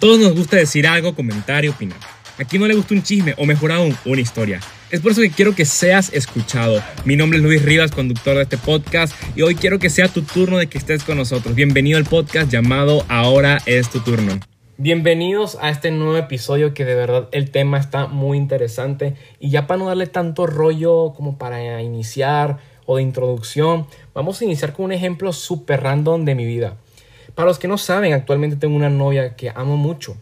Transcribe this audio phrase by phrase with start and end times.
[0.00, 1.98] todos nos gusta decir algo, comentar y opinar.
[2.38, 4.58] ¿A quién no le gusta un chisme o mejor aún, una historia?
[4.90, 6.82] Es por eso que quiero que seas escuchado.
[7.04, 10.22] Mi nombre es Luis Rivas, conductor de este podcast, y hoy quiero que sea tu
[10.22, 11.54] turno de que estés con nosotros.
[11.54, 14.40] Bienvenido al podcast llamado Ahora es tu turno.
[14.78, 19.66] Bienvenidos a este nuevo episodio que de verdad el tema está muy interesante y ya
[19.66, 22.56] para no darle tanto rollo como para iniciar
[22.86, 26.78] o de introducción, vamos a iniciar con un ejemplo súper random de mi vida.
[27.34, 30.16] Para los que no saben, actualmente tengo una novia que amo mucho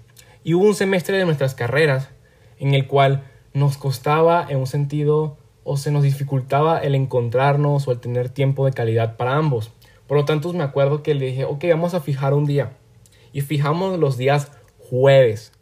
[0.45, 2.10] y hubo un semestre de nuestras carreras
[2.59, 3.24] en el cual
[3.55, 8.66] nos costaba en un sentido o se nos dificultaba el encontrarnos o el tener tiempo
[8.66, 9.70] de calidad para ambos.
[10.06, 12.73] Por lo tanto, me acuerdo que le dije, ok, vamos a fijar un día.
[13.33, 15.52] Y fijamos los días jueves.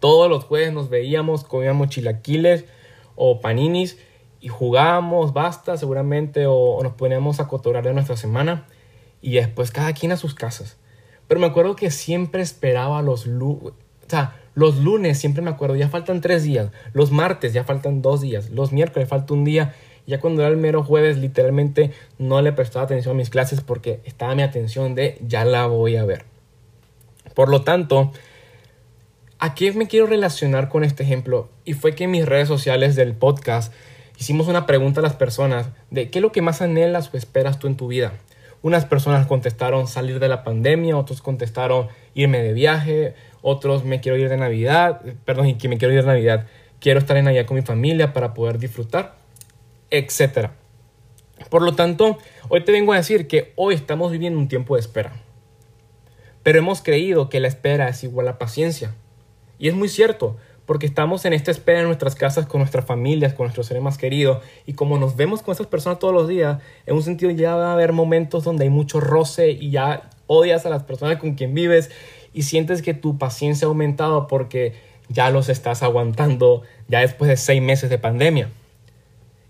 [0.00, 2.66] Todos los jueves nos veíamos, comíamos chilaquiles
[3.14, 3.98] o paninis
[4.40, 8.66] y jugábamos basta seguramente o, nos poníamos a cotorar de nuestra semana
[9.26, 10.76] y después cada quien a sus casas.
[11.26, 13.72] Pero me acuerdo que siempre esperaba los lunes,
[14.06, 18.02] o sea, los lunes siempre me acuerdo, ya faltan tres días, los martes ya faltan
[18.02, 19.74] dos días, los miércoles falta un día,
[20.06, 24.00] ya cuando era el mero jueves literalmente no le prestaba atención a mis clases porque
[24.04, 26.24] estaba mi atención de ya la voy a ver.
[27.34, 28.12] Por lo tanto,
[29.40, 31.48] ¿a qué me quiero relacionar con este ejemplo?
[31.64, 33.72] Y fue que en mis redes sociales del podcast
[34.20, 37.58] hicimos una pregunta a las personas de qué es lo que más anhelas o esperas
[37.58, 38.12] tú en tu vida.
[38.62, 44.18] Unas personas contestaron salir de la pandemia, otros contestaron irme de viaje, otros me quiero
[44.18, 46.46] ir de Navidad, perdón, que me quiero ir de Navidad,
[46.80, 49.14] quiero estar en Navidad con mi familia para poder disfrutar,
[49.90, 50.50] etc.
[51.50, 54.80] Por lo tanto, hoy te vengo a decir que hoy estamos viviendo un tiempo de
[54.80, 55.12] espera.
[56.42, 58.94] Pero hemos creído que la espera es igual a paciencia.
[59.58, 63.32] Y es muy cierto, porque estamos en esta espera en nuestras casas con nuestras familias,
[63.32, 66.60] con nuestros seres más queridos, y como nos vemos con esas personas todos los días,
[66.84, 70.66] en un sentido ya va a haber momentos donde hay mucho roce y ya odias
[70.66, 71.90] a las personas con quien vives
[72.34, 74.74] y sientes que tu paciencia ha aumentado porque
[75.08, 78.50] ya los estás aguantando ya después de seis meses de pandemia.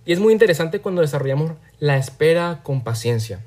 [0.04, 3.40] Y es muy interesante cuando desarrollamos la espera con paciencia.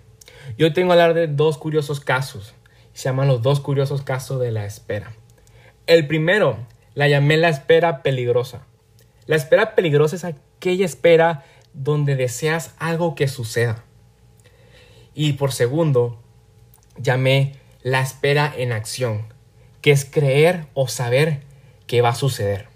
[0.57, 2.53] Yo tengo que hablar de dos curiosos casos.
[2.93, 5.13] Se llaman los dos curiosos casos de la espera.
[5.87, 6.57] El primero
[6.95, 8.65] la llamé la espera peligrosa.
[9.25, 13.83] La espera peligrosa es aquella espera donde deseas algo que suceda.
[15.13, 16.19] Y por segundo,
[16.97, 19.33] llamé la espera en acción,
[19.81, 21.41] que es creer o saber
[21.87, 22.67] que va a suceder.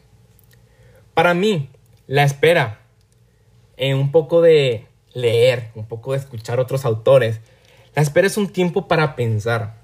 [1.13, 1.69] Para mí,
[2.07, 2.81] la espera,
[3.78, 7.40] en un poco de leer, un poco de escuchar otros autores,
[7.95, 9.75] la espera es un tiempo para pensar.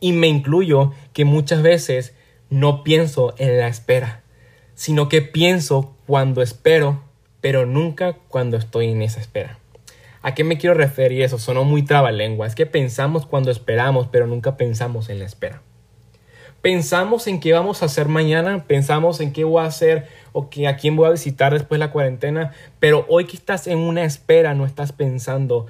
[0.00, 2.14] Y me incluyo que muchas veces
[2.50, 4.22] no pienso en la espera,
[4.74, 7.02] sino que pienso cuando espero,
[7.40, 9.58] pero nunca cuando estoy en esa espera.
[10.22, 11.38] ¿A qué me quiero referir eso?
[11.38, 12.48] Sonó muy trabalengua.
[12.48, 15.62] Es que pensamos cuando esperamos, pero nunca pensamos en la espera.
[16.62, 20.66] Pensamos en qué vamos a hacer mañana, pensamos en qué voy a hacer o que,
[20.66, 24.02] a quién voy a visitar después de la cuarentena, pero hoy que estás en una
[24.02, 25.66] espera no estás pensando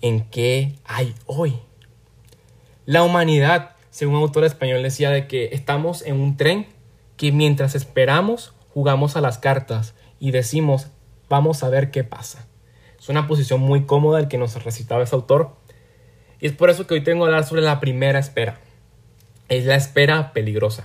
[0.00, 1.58] en qué hay hoy.
[2.86, 6.66] La humanidad, según un autor español, decía de que estamos en un tren
[7.18, 10.86] que mientras esperamos jugamos a las cartas y decimos
[11.28, 12.48] vamos a ver qué pasa.
[12.98, 15.54] Es una posición muy cómoda el que nos recitaba ese autor.
[16.40, 18.58] Y es por eso que hoy tengo que hablar sobre la primera espera.
[19.50, 20.84] Es la espera peligrosa.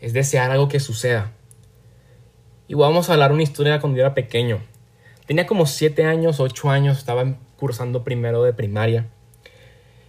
[0.00, 1.30] Es desear algo que suceda.
[2.66, 4.58] Y vamos a hablar una historia cuando yo era pequeño.
[5.28, 9.10] Tenía como 7 años, 8 años, estaba cursando primero de primaria.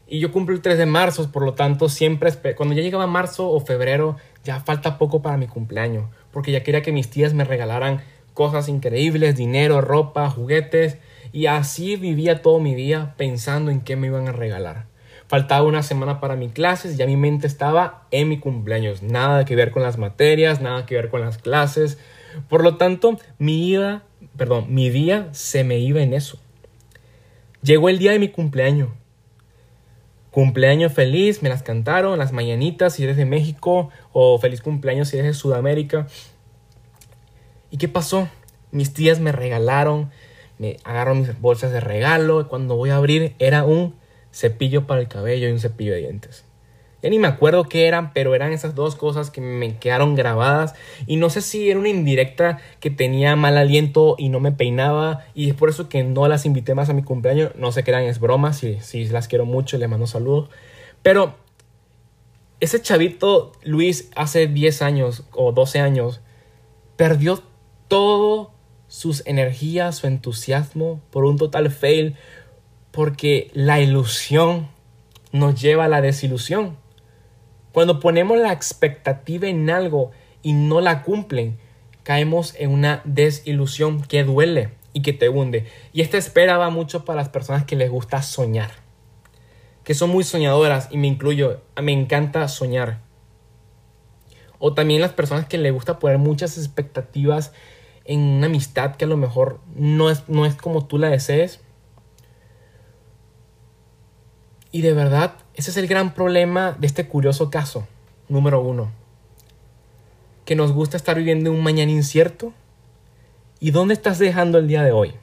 [0.07, 3.49] Y yo cumplo el 3 de marzo, por lo tanto siempre, cuando ya llegaba marzo
[3.49, 6.05] o febrero, ya falta poco para mi cumpleaños.
[6.31, 8.01] Porque ya quería que mis tías me regalaran
[8.33, 10.97] cosas increíbles, dinero, ropa, juguetes.
[11.33, 14.85] Y así vivía todo mi día pensando en qué me iban a regalar.
[15.27, 19.03] Faltaba una semana para mis clases y ya mi mente estaba en mi cumpleaños.
[19.03, 21.97] Nada que ver con las materias, nada que ver con las clases.
[22.47, 24.03] Por lo tanto, mi vida,
[24.37, 26.39] perdón, mi día se me iba en eso.
[27.61, 28.89] Llegó el día de mi cumpleaños.
[30.37, 35.17] Cumpleaños feliz, me las cantaron, las mañanitas si eres de México o feliz cumpleaños si
[35.17, 36.05] eres de Sudamérica.
[37.71, 38.29] ¿Y qué pasó?
[38.69, 40.11] Mis tías me regalaron,
[40.59, 43.95] me agarro mis bolsas de regalo cuando voy a abrir era un
[44.31, 46.45] cepillo para el cabello y un cepillo de dientes.
[47.03, 50.73] Ya ni me acuerdo qué eran, pero eran esas dos cosas que me quedaron grabadas.
[51.05, 55.25] Y no sé si era una indirecta que tenía mal aliento y no me peinaba.
[55.35, 57.51] Y es por eso que no las invité más a mi cumpleaños.
[57.55, 58.53] No sé qué eran, es broma.
[58.53, 60.49] Si, si las quiero mucho, les mando saludos.
[61.03, 61.35] Pero
[62.59, 66.21] ese chavito, Luis, hace 10 años o 12 años,
[66.95, 67.43] perdió
[67.87, 68.51] todo
[68.87, 72.15] sus energías, su entusiasmo por un total fail,
[72.91, 74.69] porque la ilusión
[75.31, 76.77] nos lleva a la desilusión.
[77.77, 80.09] Cuando ponemos la expectativa en algo
[80.41, 81.59] y no la cumplen,
[82.01, 85.67] caemos en una desilusión que duele y que te hunde.
[85.93, 88.71] Y esta espera va mucho para las personas que les gusta soñar,
[89.83, 93.01] que son muy soñadoras y me incluyo, me encanta soñar.
[94.57, 97.53] O también las personas que les gusta poner muchas expectativas
[98.05, 101.61] en una amistad que a lo mejor no es, no es como tú la desees.
[104.77, 107.87] Y de verdad, ese es el gran problema de este curioso caso,
[108.29, 108.91] número uno.
[110.45, 112.53] Que nos gusta estar viviendo un mañana incierto.
[113.59, 115.15] ¿Y dónde estás dejando el día de hoy?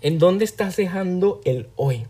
[0.00, 2.06] ¿En dónde estás dejando el hoy?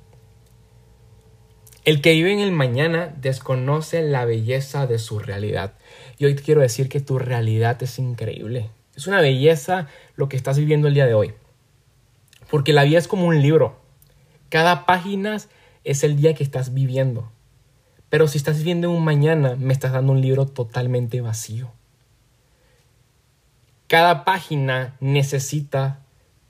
[1.84, 5.74] El que vive en el mañana desconoce la belleza de su realidad.
[6.16, 8.70] Y hoy te quiero decir que tu realidad es increíble.
[8.94, 11.34] Es una belleza lo que estás viviendo el día de hoy.
[12.52, 13.80] Porque la vida es como un libro.
[14.48, 15.38] Cada página
[15.84, 17.30] es el día que estás viviendo.
[18.08, 21.72] Pero si estás viviendo un mañana, me estás dando un libro totalmente vacío.
[23.86, 26.00] Cada página necesita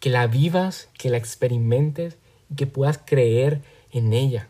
[0.00, 2.18] que la vivas, que la experimentes
[2.50, 4.48] y que puedas creer en ella.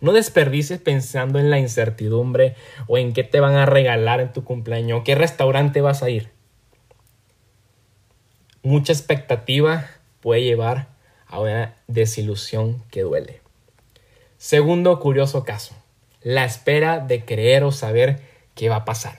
[0.00, 2.56] No desperdicies pensando en la incertidumbre
[2.88, 6.10] o en qué te van a regalar en tu cumpleaños o qué restaurante vas a
[6.10, 6.30] ir.
[8.62, 9.86] Mucha expectativa
[10.20, 10.88] puede llevar
[11.26, 13.41] a una desilusión que duele.
[14.42, 15.72] Segundo curioso caso,
[16.20, 18.20] la espera de creer o saber
[18.56, 19.18] qué va a pasar.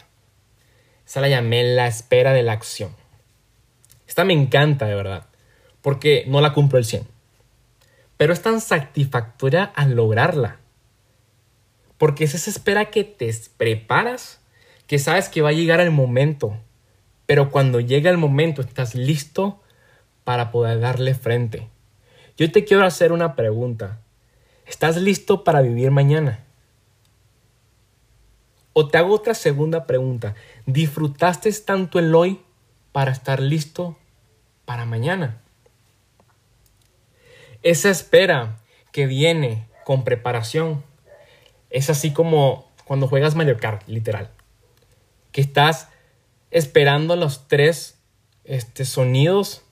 [1.08, 2.94] Esa la llamé la espera de la acción.
[4.06, 5.28] Esta me encanta de verdad,
[5.82, 7.08] porque no la cumplo el 100.
[8.18, 10.60] Pero es tan satisfactoria al lograrla.
[11.98, 14.42] Porque es esa espera que te preparas,
[14.88, 16.58] que sabes que va a llegar el momento,
[17.28, 19.62] pero cuando llega el momento estás listo
[20.26, 21.70] para poder darle frente.
[22.36, 24.03] Yo te quiero hacer una pregunta.
[24.66, 26.44] ¿Estás listo para vivir mañana?
[28.74, 30.36] O te hago otra segunda pregunta.
[30.66, 32.42] ¿Disfrutaste tanto el hoy
[32.92, 33.98] para estar listo
[34.66, 35.42] para mañana?
[37.62, 38.60] Esa espera
[38.92, 40.84] que viene con preparación
[41.70, 44.30] es así como cuando juegas Mario Kart, literal.
[45.32, 45.90] Que estás
[46.52, 48.00] esperando los tres
[48.44, 49.64] este, sonidos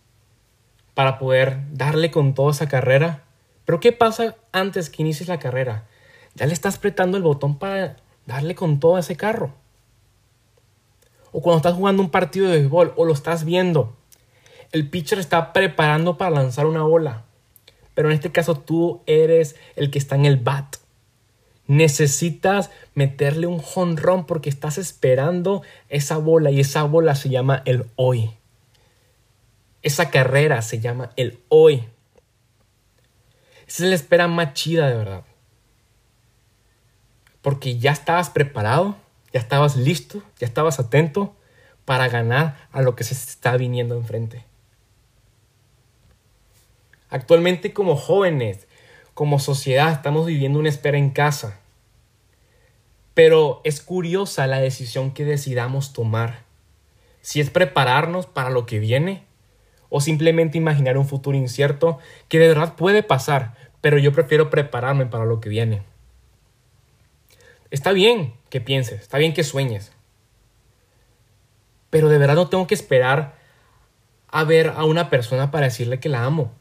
[0.93, 3.23] para poder darle con toda esa carrera.
[3.65, 5.85] Pero ¿qué pasa antes que inicies la carrera?
[6.35, 9.53] Ya le estás apretando el botón para darle con todo ese carro.
[11.31, 13.95] O cuando estás jugando un partido de béisbol o lo estás viendo,
[14.71, 17.23] el pitcher está preparando para lanzar una bola.
[17.93, 20.77] Pero en este caso tú eres el que está en el bat.
[21.67, 27.85] Necesitas meterle un jonrón porque estás esperando esa bola y esa bola se llama el
[27.95, 28.31] hoy.
[29.81, 31.85] Esa carrera se llama el hoy.
[33.71, 35.23] Esa es la espera más chida de verdad.
[37.41, 38.97] Porque ya estabas preparado,
[39.31, 41.37] ya estabas listo, ya estabas atento
[41.85, 44.43] para ganar a lo que se está viniendo enfrente.
[47.09, 48.67] Actualmente como jóvenes,
[49.13, 51.57] como sociedad, estamos viviendo una espera en casa.
[53.13, 56.43] Pero es curiosa la decisión que decidamos tomar.
[57.21, 59.23] Si es prepararnos para lo que viene
[59.87, 65.05] o simplemente imaginar un futuro incierto que de verdad puede pasar, pero yo prefiero prepararme
[65.05, 65.83] para lo que viene.
[67.71, 69.91] Está bien que pienses, está bien que sueñes,
[71.89, 73.35] pero de verdad no tengo que esperar
[74.29, 76.53] a ver a una persona para decirle que la amo.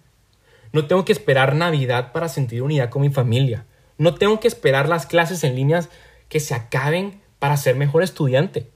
[0.73, 3.67] No tengo que esperar Navidad para sentir unidad con mi familia.
[3.99, 5.89] No tengo que esperar las clases en líneas
[6.29, 8.71] que se acaben para ser mejor estudiante.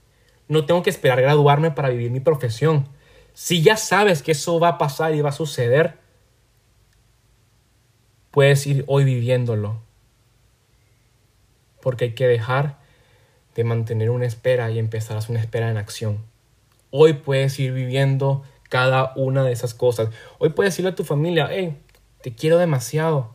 [0.47, 2.87] No tengo que esperar graduarme para vivir mi profesión.
[3.33, 5.97] Si ya sabes que eso va a pasar y va a suceder,
[8.35, 9.81] puedes ir hoy viviéndolo.
[11.81, 12.79] Porque hay que dejar
[13.55, 16.17] de mantener una espera y empezar a hacer una espera en acción.
[16.91, 20.09] Hoy puedes ir viviendo cada una de esas cosas.
[20.37, 21.77] Hoy puedes decirle a tu familia, hey,
[22.21, 23.33] te quiero demasiado.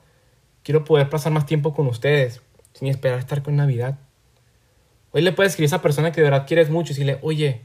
[0.65, 2.43] Quiero poder pasar más tiempo con ustedes
[2.75, 3.99] sin esperar estar con Navidad.
[5.13, 7.63] Hoy le puedes escribir a esa persona que de verdad quieres mucho y decirle, oye,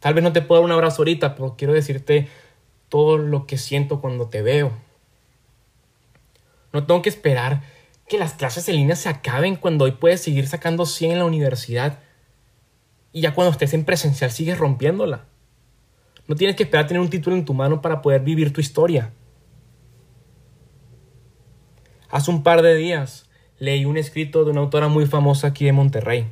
[0.00, 2.26] tal vez no te puedo dar un abrazo ahorita, pero quiero decirte
[2.88, 4.87] todo lo que siento cuando te veo.
[6.78, 7.62] No tengo que esperar
[8.06, 11.24] que las clases en línea se acaben cuando hoy puedes seguir sacando 100 en la
[11.24, 11.98] universidad
[13.12, 15.24] y ya cuando estés en presencial sigues rompiéndola.
[16.28, 18.60] No tienes que esperar a tener un título en tu mano para poder vivir tu
[18.60, 19.10] historia.
[22.10, 25.72] Hace un par de días leí un escrito de una autora muy famosa aquí de
[25.72, 26.28] Monterrey.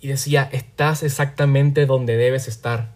[0.00, 2.94] Y decía, estás exactamente donde debes estar.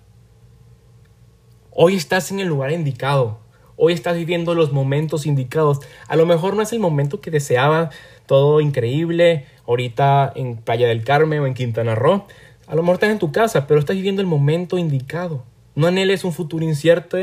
[1.71, 3.45] Hoy estás en el lugar indicado.
[3.79, 5.81] Hoy estás viviendo los momentos indicados.
[6.09, 7.91] A lo mejor no es el momento que deseaba,
[8.25, 12.25] todo increíble, ahorita en Playa del Carmen o en Quintana Roo.
[12.67, 15.45] A lo mejor estás en tu casa, pero estás viviendo el momento indicado.
[15.75, 17.19] No anheles un futuro incierto,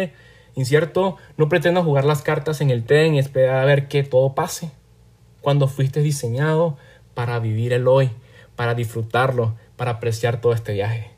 [0.54, 1.18] incierto.
[1.38, 4.70] No pretendas jugar las cartas en el tren y esperar a ver que todo pase.
[5.42, 6.78] Cuando fuiste diseñado
[7.16, 8.12] para vivir el hoy,
[8.56, 11.10] para disfrutarlo, para apreciar todo este viaje.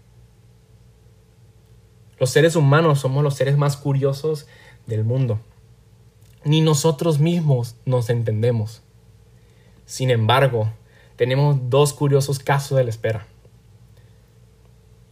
[2.17, 4.47] Los seres humanos somos los seres más curiosos
[4.87, 5.39] del mundo.
[6.43, 8.81] Ni nosotros mismos nos entendemos.
[9.85, 10.69] Sin embargo,
[11.15, 13.27] tenemos dos curiosos casos de la espera.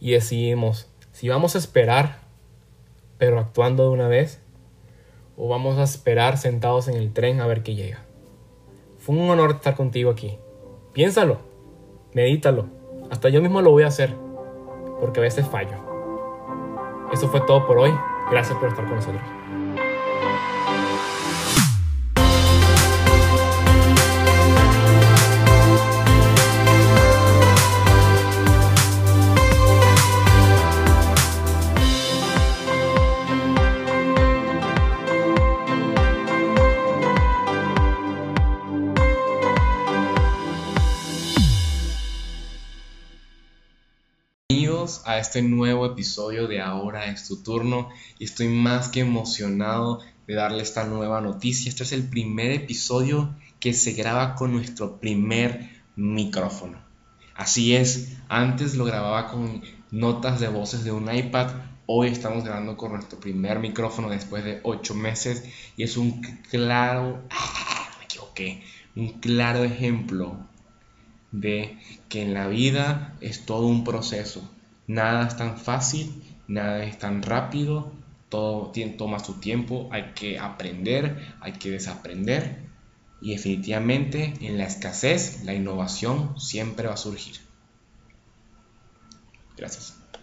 [0.00, 2.18] Y decidimos si vamos a esperar,
[3.18, 4.40] pero actuando de una vez,
[5.36, 8.04] o vamos a esperar sentados en el tren a ver qué llega.
[8.98, 10.38] Fue un honor estar contigo aquí.
[10.92, 11.38] Piénsalo,
[12.12, 12.66] medítalo.
[13.10, 14.14] Hasta yo mismo lo voy a hacer,
[15.00, 15.76] porque a veces fallo.
[17.12, 17.92] Eso fue todo por hoy.
[18.30, 19.43] Gracias por estar con nosotros.
[45.18, 50.62] Este nuevo episodio de Ahora es tu turno y estoy más que emocionado de darle
[50.62, 51.68] esta nueva noticia.
[51.68, 56.78] Este es el primer episodio que se graba con nuestro primer micrófono.
[57.34, 61.50] Así es, antes lo grababa con notas de voces de un iPad,
[61.86, 65.44] hoy estamos grabando con nuestro primer micrófono después de ocho meses
[65.76, 67.74] y es un claro, ¡ah!
[68.96, 70.36] un claro ejemplo
[71.32, 71.78] de
[72.08, 74.48] que en la vida es todo un proceso
[74.86, 77.92] Nada es tan fácil, nada es tan rápido,
[78.28, 82.64] todo toma su tiempo, hay que aprender, hay que desaprender
[83.20, 87.36] y definitivamente en la escasez la innovación siempre va a surgir.
[89.56, 90.03] Gracias.